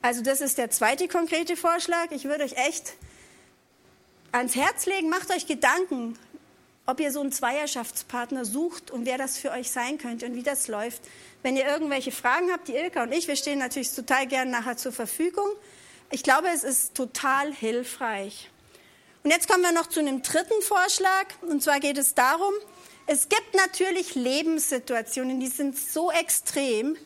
[0.06, 2.12] Also das ist der zweite konkrete Vorschlag.
[2.12, 2.92] Ich würde euch echt
[4.30, 6.16] ans Herz legen, macht euch Gedanken,
[6.86, 10.44] ob ihr so einen Zweierschaftspartner sucht und wer das für euch sein könnte und wie
[10.44, 11.02] das läuft.
[11.42, 14.76] Wenn ihr irgendwelche Fragen habt, die Ilka und ich, wir stehen natürlich total gern nachher
[14.76, 15.48] zur Verfügung.
[16.12, 18.48] Ich glaube, es ist total hilfreich.
[19.24, 21.26] Und jetzt kommen wir noch zu einem dritten Vorschlag.
[21.40, 22.54] Und zwar geht es darum,
[23.08, 26.96] es gibt natürlich Lebenssituationen, die sind so extrem,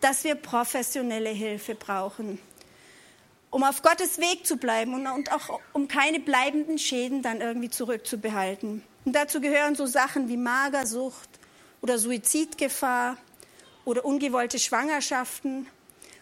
[0.00, 2.38] dass wir professionelle Hilfe brauchen,
[3.56, 8.82] um auf Gottes Weg zu bleiben und, auch um keine bleibenden Schäden dann irgendwie zurückzubehalten.
[9.06, 11.30] Und dazu gehören so Sachen wie Magersucht
[11.80, 13.16] oder Suizidgefahr
[13.86, 15.66] oder ungewollte Schwangerschaften.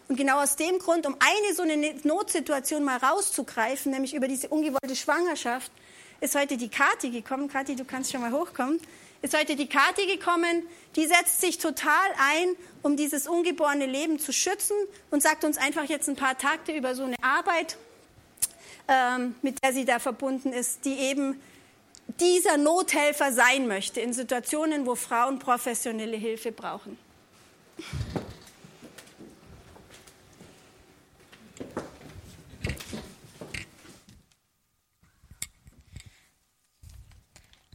[0.07, 4.47] Und genau aus dem Grund, um eine so eine Notsituation mal rauszugreifen, nämlich über diese
[4.47, 5.73] ungewollte Schwangerschaft,
[6.21, 7.49] ist heute die Kathi gekommen.
[7.49, 8.79] Kathi, du kannst schon mal hochkommen.
[9.25, 10.67] Ist heute die Kathi gekommen.
[10.95, 14.77] Die setzt sich total ein, um dieses ungeborene Leben zu schützen
[15.09, 17.75] und sagt uns einfach jetzt ein paar Takte über so eine Arbeit,
[18.87, 21.41] ähm, mit der sie da verbunden ist, die eben
[22.19, 26.95] dieser Nothelfer sein möchte in Situationen, wo Frauen professionelle Hilfe brauchen.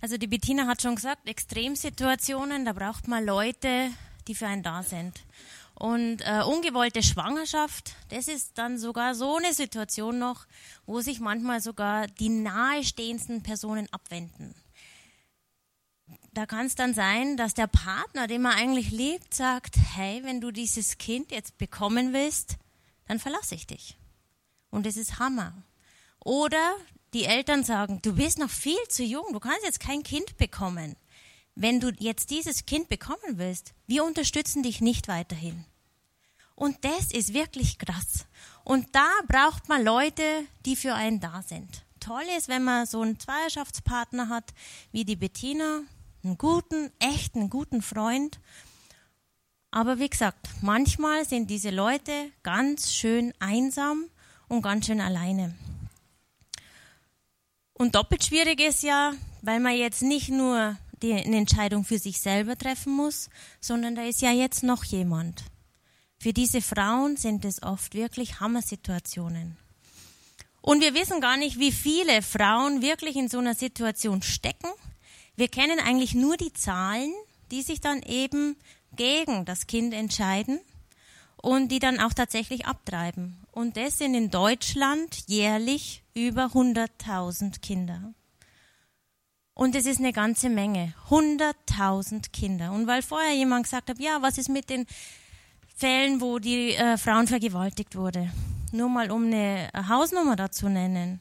[0.01, 3.91] Also die Bettina hat schon gesagt, Extremsituationen, da braucht man Leute,
[4.29, 5.21] die für einen da sind.
[5.75, 10.47] Und äh, ungewollte Schwangerschaft, das ist dann sogar so eine Situation noch,
[10.85, 14.55] wo sich manchmal sogar die nahestehendsten Personen abwenden.
[16.33, 20.41] Da kann es dann sein, dass der Partner, den man eigentlich liebt, sagt, hey, wenn
[20.41, 22.57] du dieses Kind jetzt bekommen willst,
[23.07, 23.97] dann verlasse ich dich.
[24.71, 25.53] Und das ist Hammer.
[26.25, 26.77] Oder
[27.13, 30.97] die Eltern sagen, du bist noch viel zu jung, du kannst jetzt kein Kind bekommen.
[31.55, 35.65] Wenn du jetzt dieses Kind bekommen willst, wir unterstützen dich nicht weiterhin.
[36.55, 38.27] Und das ist wirklich krass.
[38.65, 40.23] Und da braucht man Leute,
[40.67, 41.85] die für einen da sind.
[42.01, 44.53] Toll ist, wenn man so einen Zweierschaftspartner hat,
[44.93, 45.81] wie die Bettina,
[46.23, 48.41] einen guten, echten, guten Freund.
[49.71, 54.05] Aber wie gesagt, manchmal sind diese Leute ganz schön einsam
[54.49, 55.55] und ganz schön alleine.
[57.81, 62.21] Und doppelt schwierig ist ja, weil man jetzt nicht nur die, eine Entscheidung für sich
[62.21, 65.45] selber treffen muss, sondern da ist ja jetzt noch jemand.
[66.19, 69.57] Für diese Frauen sind es oft wirklich Hammersituationen.
[70.61, 74.69] Und wir wissen gar nicht, wie viele Frauen wirklich in so einer Situation stecken.
[75.37, 77.15] Wir kennen eigentlich nur die Zahlen,
[77.51, 78.57] die sich dann eben
[78.95, 80.61] gegen das Kind entscheiden
[81.39, 83.40] und die dann auch tatsächlich abtreiben.
[83.61, 88.15] Und das sind in Deutschland jährlich über 100.000 Kinder.
[89.53, 90.95] Und es ist eine ganze Menge.
[91.11, 92.73] 100.000 Kinder.
[92.73, 94.87] Und weil vorher jemand gesagt hat, ja, was ist mit den
[95.77, 98.33] Fällen, wo die äh, Frauen vergewaltigt wurde.
[98.73, 101.21] Nur mal um eine Hausnummer dazu nennen.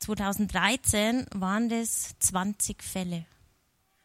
[0.00, 3.24] 2013 waren das 20 Fälle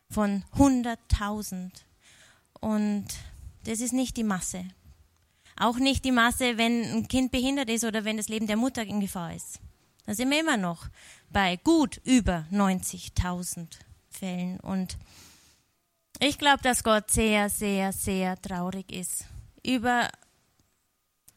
[0.09, 1.69] von 100.000.
[2.61, 3.07] Und
[3.65, 4.63] das ist nicht die Masse.
[5.57, 8.83] Auch nicht die Masse, wenn ein Kind behindert ist oder wenn das Leben der Mutter
[8.83, 9.59] in Gefahr ist.
[10.05, 10.87] Da sind wir immer noch
[11.29, 13.67] bei gut über 90.000
[14.09, 14.59] Fällen.
[14.59, 14.97] Und
[16.19, 19.25] ich glaube, dass Gott sehr, sehr, sehr traurig ist
[19.63, 20.09] über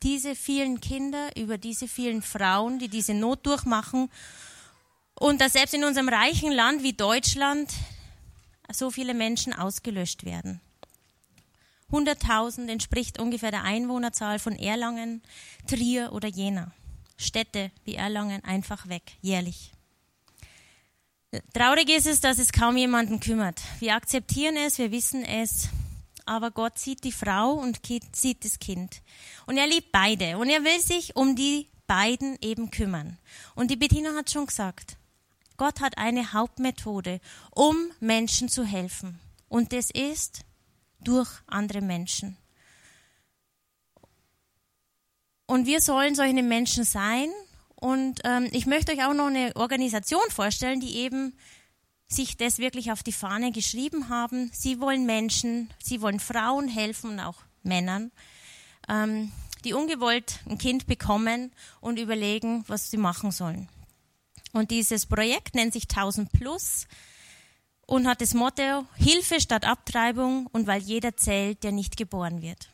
[0.02, 4.10] diese vielen Kinder, über diese vielen Frauen, die diese Not durchmachen
[5.14, 7.72] und dass selbst in unserem reichen Land wie Deutschland
[8.72, 10.60] so viele Menschen ausgelöscht werden.
[11.94, 15.22] 100.000 entspricht ungefähr der Einwohnerzahl von Erlangen,
[15.68, 16.72] Trier oder Jena.
[17.16, 19.72] Städte wie Erlangen einfach weg, jährlich.
[21.52, 23.60] Traurig ist es, dass es kaum jemanden kümmert.
[23.78, 25.68] Wir akzeptieren es, wir wissen es,
[26.26, 27.80] aber Gott sieht die Frau und
[28.12, 29.02] sieht das Kind.
[29.46, 33.18] Und er liebt beide und er will sich um die beiden eben kümmern.
[33.54, 34.96] Und die Bettina hat schon gesagt,
[35.56, 39.20] Gott hat eine Hauptmethode, um Menschen zu helfen.
[39.48, 40.44] Und das ist
[41.04, 42.36] durch andere Menschen.
[45.46, 47.28] Und wir sollen solche Menschen sein.
[47.76, 51.36] Und ähm, ich möchte euch auch noch eine Organisation vorstellen, die eben
[52.08, 54.50] sich das wirklich auf die Fahne geschrieben haben.
[54.54, 58.12] Sie wollen Menschen, sie wollen Frauen helfen und auch Männern,
[58.88, 59.32] ähm,
[59.64, 63.68] die ungewollt ein Kind bekommen und überlegen, was sie machen sollen.
[64.52, 66.86] Und dieses Projekt nennt sich 1000 Plus.
[67.86, 72.68] Und hat das Motto Hilfe statt Abtreibung und weil jeder zählt, der nicht geboren wird.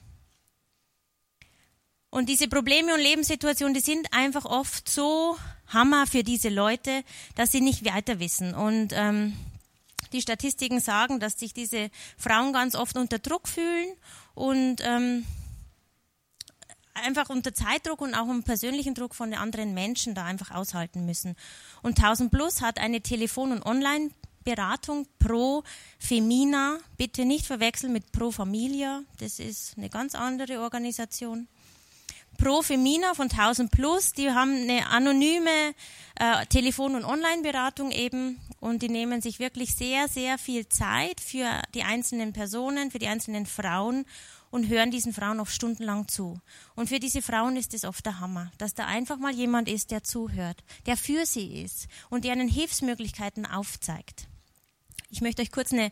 [2.11, 5.37] Und diese Probleme und Lebenssituationen, die sind einfach oft so
[5.69, 7.05] Hammer für diese Leute,
[7.37, 8.53] dass sie nicht weiter wissen.
[8.53, 9.37] Und ähm,
[10.13, 13.95] die Statistiken sagen, dass sich diese Frauen ganz oft unter Druck fühlen
[14.35, 15.25] und ähm,
[16.95, 21.37] einfach unter Zeitdruck und auch unter persönlichen Druck von anderen Menschen da einfach aushalten müssen.
[21.83, 23.63] Und 1000 Plus hat eine Telefon- und
[24.47, 25.63] Online-Beratung pro
[25.99, 26.79] Femina.
[26.97, 29.03] Bitte nicht verwechseln mit Pro Familia.
[29.19, 31.49] Das ist eine ganz andere Organisation.
[32.39, 35.75] Pro Femina von 1000 Plus, die haben eine anonyme
[36.19, 41.61] äh, Telefon- und Online-Beratung eben und die nehmen sich wirklich sehr, sehr viel Zeit für
[41.75, 44.07] die einzelnen Personen, für die einzelnen Frauen
[44.51, 46.41] und hören diesen Frauen oft stundenlang zu.
[46.75, 49.91] Und für diese Frauen ist es oft der Hammer, dass da einfach mal jemand ist,
[49.91, 54.27] der zuhört, der für sie ist und der ihnen Hilfsmöglichkeiten aufzeigt.
[55.13, 55.91] Ich möchte euch kurz eine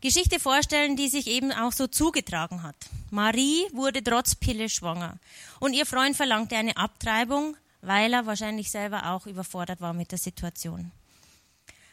[0.00, 2.76] Geschichte vorstellen, die sich eben auch so zugetragen hat.
[3.10, 5.18] Marie wurde trotz Pille schwanger
[5.58, 10.18] und ihr Freund verlangte eine Abtreibung, weil er wahrscheinlich selber auch überfordert war mit der
[10.18, 10.92] Situation.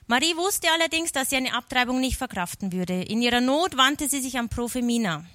[0.06, 3.02] Marie wusste allerdings, dass sie eine Abtreibung nicht verkraften würde.
[3.02, 5.26] In ihrer Not wandte sie sich an Profemina.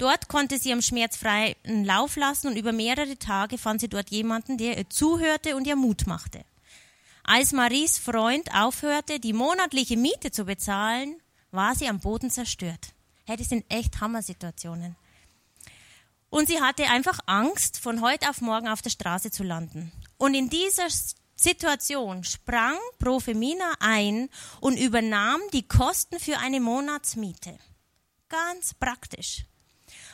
[0.00, 4.56] Dort konnte sie am schmerzfreien Lauf lassen und über mehrere Tage fand sie dort jemanden,
[4.56, 6.42] der ihr zuhörte und ihr Mut machte.
[7.22, 12.94] Als Maries Freund aufhörte, die monatliche Miete zu bezahlen, war sie am Boden zerstört.
[13.26, 14.96] Hey, das sind echt Hammersituationen.
[16.30, 19.92] Und sie hatte einfach Angst, von heute auf morgen auf der Straße zu landen.
[20.16, 20.88] Und in dieser
[21.36, 27.58] Situation sprang Profemina ein und übernahm die Kosten für eine Monatsmiete.
[28.30, 29.44] Ganz praktisch.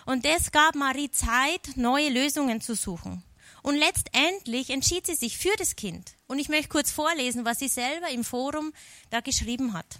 [0.06, 3.22] Und das gab Marie Zeit, neue Lösungen zu suchen.
[3.62, 6.12] Und letztendlich entschied sie sich für das Kind.
[6.28, 8.72] Und ich möchte kurz vorlesen, was sie selber im Forum
[9.10, 9.98] da geschrieben hat.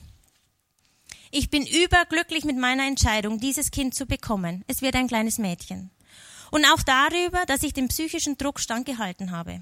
[1.32, 4.64] Ich bin überglücklich mit meiner Entscheidung, dieses Kind zu bekommen.
[4.68, 5.90] Es wird ein kleines Mädchen.
[6.52, 9.60] Und auch darüber, dass ich den psychischen Druck standgehalten habe.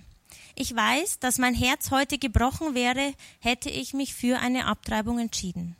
[0.54, 5.76] Ich weiß, dass mein Herz heute gebrochen wäre, hätte ich mich für eine Abtreibung entschieden.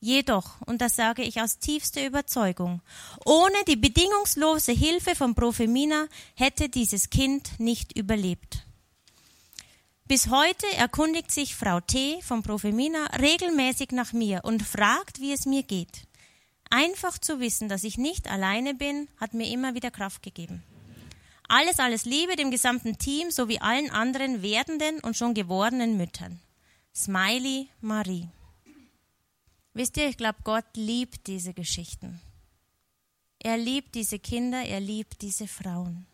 [0.00, 2.80] Jedoch, und das sage ich aus tiefster Überzeugung,
[3.26, 8.64] ohne die bedingungslose Hilfe von Profemina hätte dieses Kind nicht überlebt.
[10.06, 12.20] Bis heute erkundigt sich Frau T.
[12.22, 16.08] von Profemina regelmäßig nach mir und fragt, wie es mir geht.
[16.70, 20.62] Einfach zu wissen, dass ich nicht alleine bin, hat mir immer wieder Kraft gegeben.
[21.46, 26.40] Alles, alles Liebe dem gesamten Team sowie allen anderen werdenden und schon gewordenen Müttern.
[26.94, 28.28] Smiley Marie.
[29.80, 32.20] Wisst ihr, ich glaube, Gott liebt diese Geschichten.
[33.38, 36.04] Er liebt diese Kinder, er liebt diese Frauen.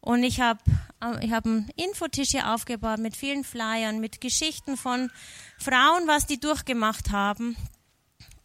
[0.00, 0.60] Und ich habe
[1.02, 5.10] äh, ich hab einen Infotisch hier aufgebaut mit vielen Flyern, mit Geschichten von
[5.58, 7.56] Frauen, was die durchgemacht haben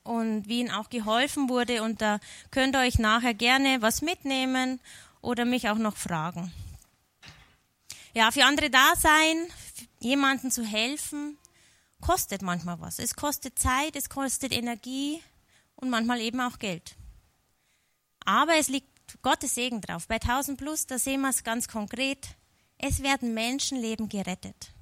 [0.01, 1.83] und wie ihnen auch geholfen wurde.
[1.83, 4.79] Und da könnt ihr euch nachher gerne was mitnehmen
[5.21, 6.51] oder mich auch noch fragen.
[8.15, 9.37] Ja, für andere da sein,
[9.99, 11.37] jemandem zu helfen,
[12.03, 12.99] kostet manchmal was.
[12.99, 15.21] Es kostet Zeit, es kostet Energie
[15.75, 16.97] und manchmal eben auch Geld.
[18.25, 20.07] Aber es liegt Gottes Segen drauf.
[20.07, 22.35] Bei 1000 Plus, da sehen wir es ganz konkret.
[22.77, 24.73] Es werden Menschenleben gerettet.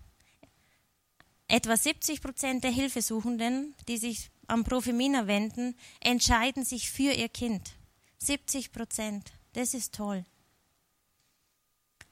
[1.48, 7.74] Etwa 70 Prozent der Hilfesuchenden, die sich am Profemina wenden, entscheiden sich für ihr Kind.
[8.18, 9.32] 70 Prozent.
[9.54, 10.26] Das ist toll.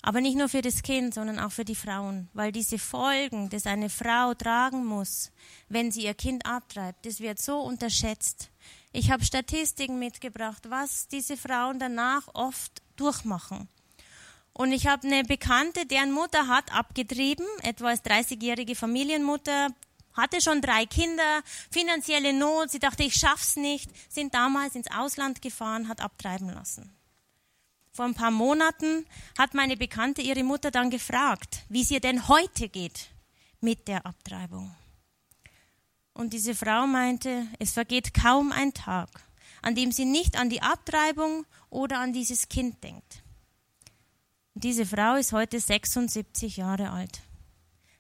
[0.01, 3.65] Aber nicht nur für das Kind, sondern auch für die Frauen, weil diese Folgen, das
[3.65, 5.31] eine Frau tragen muss,
[5.67, 8.49] wenn sie ihr Kind abtreibt, das wird so unterschätzt.
[8.93, 13.67] Ich habe Statistiken mitgebracht, was diese Frauen danach oft durchmachen.
[14.53, 19.69] Und ich habe eine Bekannte, deren Mutter hat abgetrieben, etwa als 30-jährige Familienmutter,
[20.13, 25.41] hatte schon drei Kinder, finanzielle Not, sie dachte, ich schaff's nicht, sind damals ins Ausland
[25.41, 26.93] gefahren, hat abtreiben lassen.
[27.91, 29.06] Vor ein paar Monaten
[29.38, 33.10] hat meine Bekannte ihre Mutter dann gefragt, wie es ihr denn heute geht
[33.62, 34.73] mit der Abtreibung.
[36.13, 39.10] Und diese Frau meinte, es vergeht kaum ein Tag,
[39.62, 43.23] an dem sie nicht an die Abtreibung oder an dieses Kind denkt.
[44.54, 47.21] Und diese Frau ist heute 76 Jahre alt.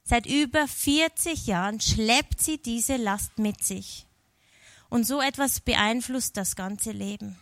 [0.03, 4.05] Seit über 40 Jahren schleppt sie diese Last mit sich.
[4.89, 7.37] Und so etwas beeinflusst das ganze Leben.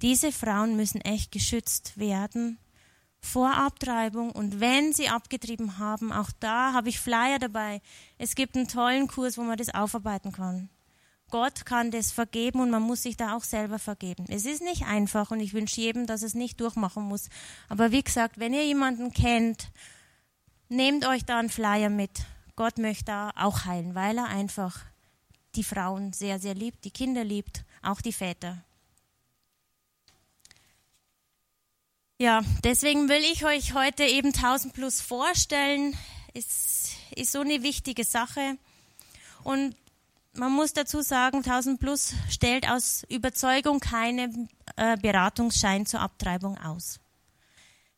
[0.00, 2.58] Diese Frauen müssen echt geschützt werden
[3.20, 7.80] vor Abtreibung und wenn sie abgetrieben haben, auch da habe ich Flyer dabei.
[8.16, 10.68] Es gibt einen tollen Kurs, wo man das aufarbeiten kann.
[11.30, 14.24] Gott kann das vergeben und man muss sich da auch selber vergeben.
[14.28, 17.28] Es ist nicht einfach und ich wünsche jedem, dass es nicht durchmachen muss.
[17.68, 19.70] Aber wie gesagt, wenn ihr jemanden kennt,
[20.68, 22.24] nehmt euch da einen Flyer mit.
[22.56, 24.80] Gott möchte da auch heilen, weil er einfach
[25.54, 28.64] die Frauen sehr, sehr liebt, die Kinder liebt, auch die Väter.
[32.20, 35.96] Ja, deswegen will ich euch heute eben 1000 Plus vorstellen.
[36.34, 38.58] Ist, ist so eine wichtige Sache.
[39.44, 39.76] Und
[40.32, 46.98] man muss dazu sagen, 1000 Plus stellt aus Überzeugung keinen äh, Beratungsschein zur Abtreibung aus.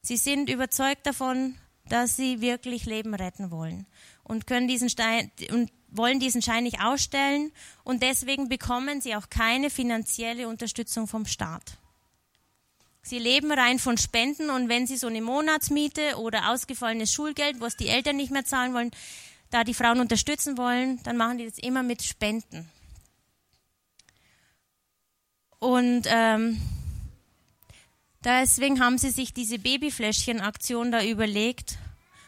[0.02, 1.54] Sie sind überzeugt davon,
[1.88, 3.86] dass sie wirklich Leben retten wollen
[4.22, 7.52] und können diesen Stein und wollen diesen Schein nicht ausstellen
[7.84, 11.79] und deswegen bekommen sie auch keine finanzielle Unterstützung vom Staat.
[13.10, 17.76] Sie leben rein von Spenden und wenn sie so eine Monatsmiete oder ausgefallenes Schulgeld, was
[17.76, 18.92] die Eltern nicht mehr zahlen wollen,
[19.50, 22.70] da die Frauen unterstützen wollen, dann machen die das immer mit Spenden.
[25.58, 26.62] Und ähm,
[28.22, 31.78] deswegen haben sie sich diese Babyfläschchen-Aktion da überlegt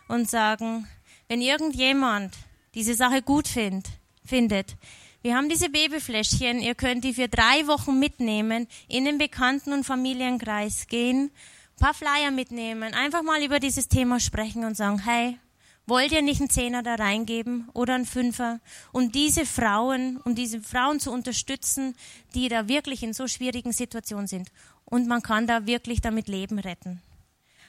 [0.09, 0.89] und sagen,
[1.29, 2.35] wenn irgendjemand
[2.75, 3.89] diese Sache gut find,
[4.25, 4.75] findet,
[5.23, 9.85] wir haben diese Babyfläschchen, ihr könnt die für drei Wochen mitnehmen, in den Bekannten- und
[9.85, 11.31] Familienkreis gehen,
[11.79, 15.39] paar Flyer mitnehmen, einfach mal über dieses Thema sprechen und sagen, hey,
[15.87, 18.61] wollt ihr nicht einen Zehner da reingeben oder einen Fünfer?
[18.93, 21.97] Und diese Frauen, um diese Frauen zu unterstützen,
[22.35, 24.51] die da wirklich in so schwierigen Situationen sind.
[24.85, 27.03] Und man kann da wirklich damit Leben retten.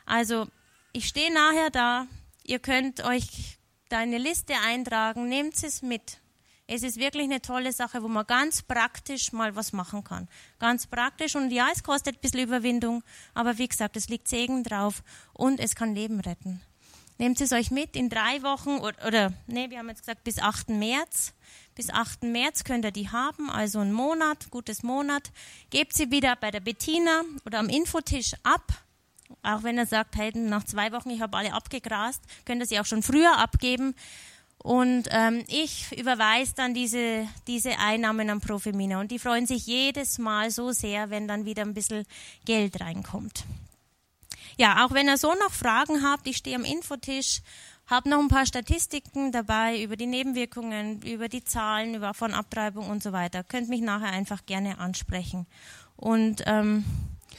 [0.06, 0.48] Also,
[0.92, 2.08] ich stehe nachher da.
[2.44, 3.58] Ihr könnt euch
[3.90, 5.28] da eine Liste eintragen.
[5.28, 6.20] Nehmt es mit.
[6.76, 10.28] Es ist wirklich eine tolle Sache, wo man ganz praktisch mal was machen kann.
[10.58, 13.04] Ganz praktisch und ja, es kostet ein bisschen Überwindung,
[13.36, 16.64] aber wie gesagt, es liegt Segen drauf und es kann Leben retten.
[17.20, 20.40] Nehmt es euch mit in drei Wochen oder, oder nee, wir haben jetzt gesagt bis
[20.40, 20.70] 8.
[20.70, 21.36] März.
[21.76, 22.24] Bis 8.
[22.24, 25.32] März könnt ihr die haben, also einen Monat, gutes Monat.
[25.70, 28.84] Gebt sie wieder bei der Bettina oder am Infotisch ab.
[29.44, 32.80] Auch wenn er sagt, hey, nach zwei Wochen, ich habe alle abgegrast, könnt ihr sie
[32.80, 33.94] auch schon früher abgeben.
[34.64, 39.02] Und ähm, ich überweise dann diese, diese Einnahmen an Profemina.
[39.02, 42.06] Und die freuen sich jedes Mal so sehr, wenn dann wieder ein bisschen
[42.46, 43.44] Geld reinkommt.
[44.58, 47.42] Ja, auch wenn ihr so noch Fragen habt, ich stehe am Infotisch,
[47.88, 52.90] habe noch ein paar Statistiken dabei über die Nebenwirkungen, über die Zahlen über, von Abtreibung
[52.90, 53.44] und so weiter.
[53.44, 55.46] Könnt mich nachher einfach gerne ansprechen.
[55.98, 56.86] Und ähm,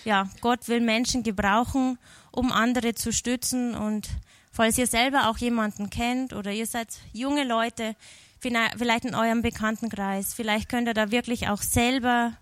[0.05, 1.99] ja, Gott will Menschen gebrauchen,
[2.31, 4.11] um andere zu stützen und
[4.55, 7.97] Falls ihr selber auch jemanden kennt oder ihr seid junge Leute,
[8.39, 12.37] vielleicht in eurem Bekanntenkreis, vielleicht könnt ihr da wirklich auch selber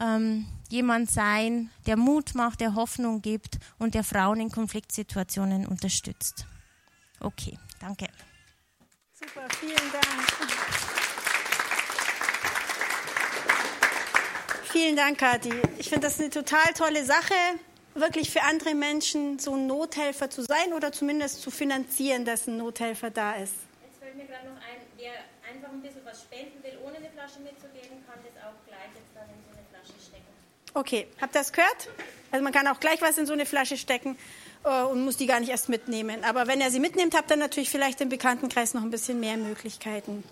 [0.00, 6.46] ähm, jemand sein, der Mut macht, der Hoffnung gibt und der Frauen in Konfliktsituationen unterstützt.
[7.20, 8.06] Okay, danke.
[9.12, 10.06] Super, vielen Dank.
[14.72, 15.52] Vielen Dank, Kathi.
[15.76, 17.34] Ich finde das eine total tolle Sache
[18.00, 22.58] wirklich für andere Menschen so ein Nothelfer zu sein oder zumindest zu finanzieren, dass ein
[22.58, 23.54] Nothelfer da ist.
[23.82, 25.12] Jetzt fällt mir gerade noch ein, wer
[25.50, 29.12] einfach ein bisschen was spenden will, ohne eine Flasche mitzugeben, kann das auch gleich jetzt
[29.14, 30.24] dann in so eine Flasche stecken.
[30.74, 31.88] Okay, habt ihr das gehört?
[32.30, 34.18] Also man kann auch gleich was in so eine Flasche stecken
[34.64, 36.24] äh, und muss die gar nicht erst mitnehmen.
[36.24, 39.36] Aber wenn er sie mitnimmt, habt ihr natürlich vielleicht im Bekanntenkreis noch ein bisschen mehr
[39.36, 40.24] Möglichkeiten.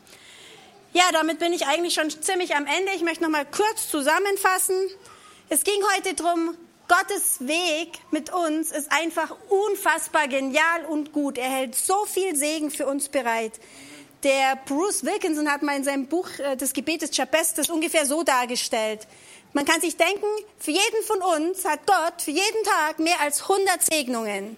[0.92, 2.92] Ja, damit bin ich eigentlich schon ziemlich am Ende.
[2.94, 4.76] Ich möchte noch mal kurz zusammenfassen.
[5.48, 6.56] Es ging heute darum,
[6.88, 11.38] Gottes Weg mit uns ist einfach unfassbar genial und gut.
[11.38, 13.52] Er hält so viel Segen für uns bereit.
[14.22, 18.22] Der Bruce Wilkinson hat mal in seinem Buch äh, des Gebetes Jabez das ungefähr so
[18.22, 19.06] dargestellt.
[19.52, 20.26] Man kann sich denken,
[20.58, 24.56] für jeden von uns hat Gott für jeden Tag mehr als 100 Segnungen.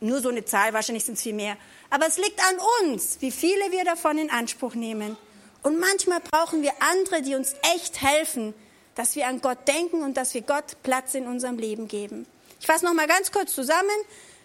[0.00, 1.56] Nur so eine Zahl, wahrscheinlich sind es viel mehr.
[1.90, 5.16] Aber es liegt an uns, wie viele wir davon in Anspruch nehmen.
[5.62, 8.54] Und manchmal brauchen wir andere, die uns echt helfen,
[8.94, 12.26] dass wir an Gott denken und dass wir Gott Platz in unserem Leben geben.
[12.60, 13.90] Ich fasse noch mal ganz kurz zusammen.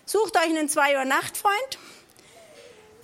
[0.06, 1.80] Sucht euch einen Zwei Uhr Nachtfreund.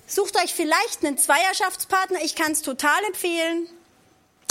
[0.06, 2.18] Sucht euch vielleicht einen Zweierschaftspartner.
[2.22, 3.68] Ich kann es total empfehlen.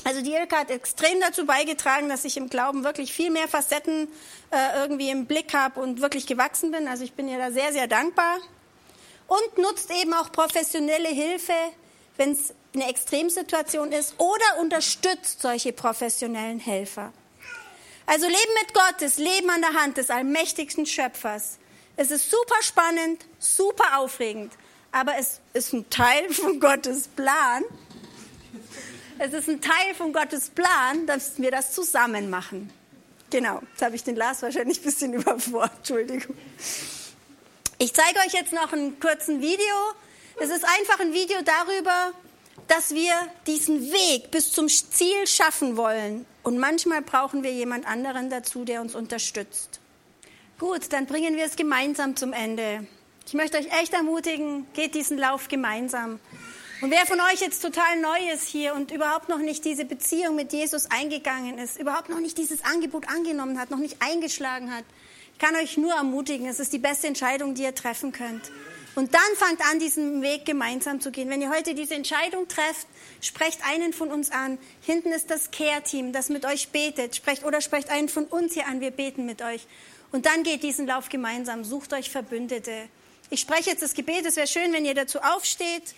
[0.06, 4.10] Also die Ilka hat extrem dazu beigetragen, dass ich im Glauben wirklich viel mehr Facetten
[4.52, 6.88] äh, irgendwie im Blick habe und wirklich gewachsen bin.
[6.88, 8.38] Also ich bin ihr da sehr, sehr dankbar.
[9.28, 11.54] Und nutzt eben auch professionelle Hilfe,
[12.18, 17.13] wenn es eine Extremsituation ist oder unterstützt solche professionellen Helfer.
[18.05, 21.57] Also Leben mit Gott ist Leben an der Hand des allmächtigsten Schöpfers.
[21.95, 24.51] Es ist super spannend, super aufregend,
[24.91, 27.63] aber es ist ein Teil von Gottes Plan.
[29.19, 32.71] Es ist ein Teil von Gottes Plan, dass wir das zusammen machen.
[33.30, 36.36] Genau, jetzt habe ich den Lars wahrscheinlich ein bisschen überfordert, Entschuldigung.
[37.78, 39.76] Ich zeige euch jetzt noch einen kurzen Video.
[40.39, 42.13] Es ist einfach ein Video darüber,
[42.74, 43.13] dass wir
[43.45, 46.26] diesen Weg bis zum Ziel schaffen wollen.
[46.41, 49.80] Und manchmal brauchen wir jemand anderen dazu, der uns unterstützt.
[50.57, 52.88] Gut, dann bringen wir es gemeinsam zum Ende.
[53.28, 56.19] Ich möchte euch echt ermutigen, geht diesen Lauf gemeinsam.
[56.82, 60.36] Und wer von euch jetzt total neu ist hier und überhaupt noch nicht diese Beziehung
[60.36, 64.84] mit Jesus eingegangen ist, überhaupt noch nicht dieses Angebot angenommen hat, noch nicht eingeschlagen hat,
[65.38, 68.51] kann euch nur ermutigen, es ist die beste Entscheidung, die ihr treffen könnt.
[68.96, 71.30] Und dann fangt an, diesen Weg gemeinsam zu gehen.
[71.30, 72.88] Wenn ihr heute diese Entscheidung trefft,
[73.22, 74.60] sprecht einen von uns an.
[74.82, 77.16] Hinten ist das Care-Team, das mit euch betet.
[77.16, 79.66] Sprecht oder sprecht einen von uns hier an, wir beten mit euch.
[80.12, 81.64] Und dann geht diesen Lauf gemeinsam.
[81.64, 82.88] Sucht euch Verbündete.
[83.32, 84.28] Ich spreche jetzt das Gebet.
[84.28, 85.96] Es wäre schön, wenn ihr dazu aufsteht.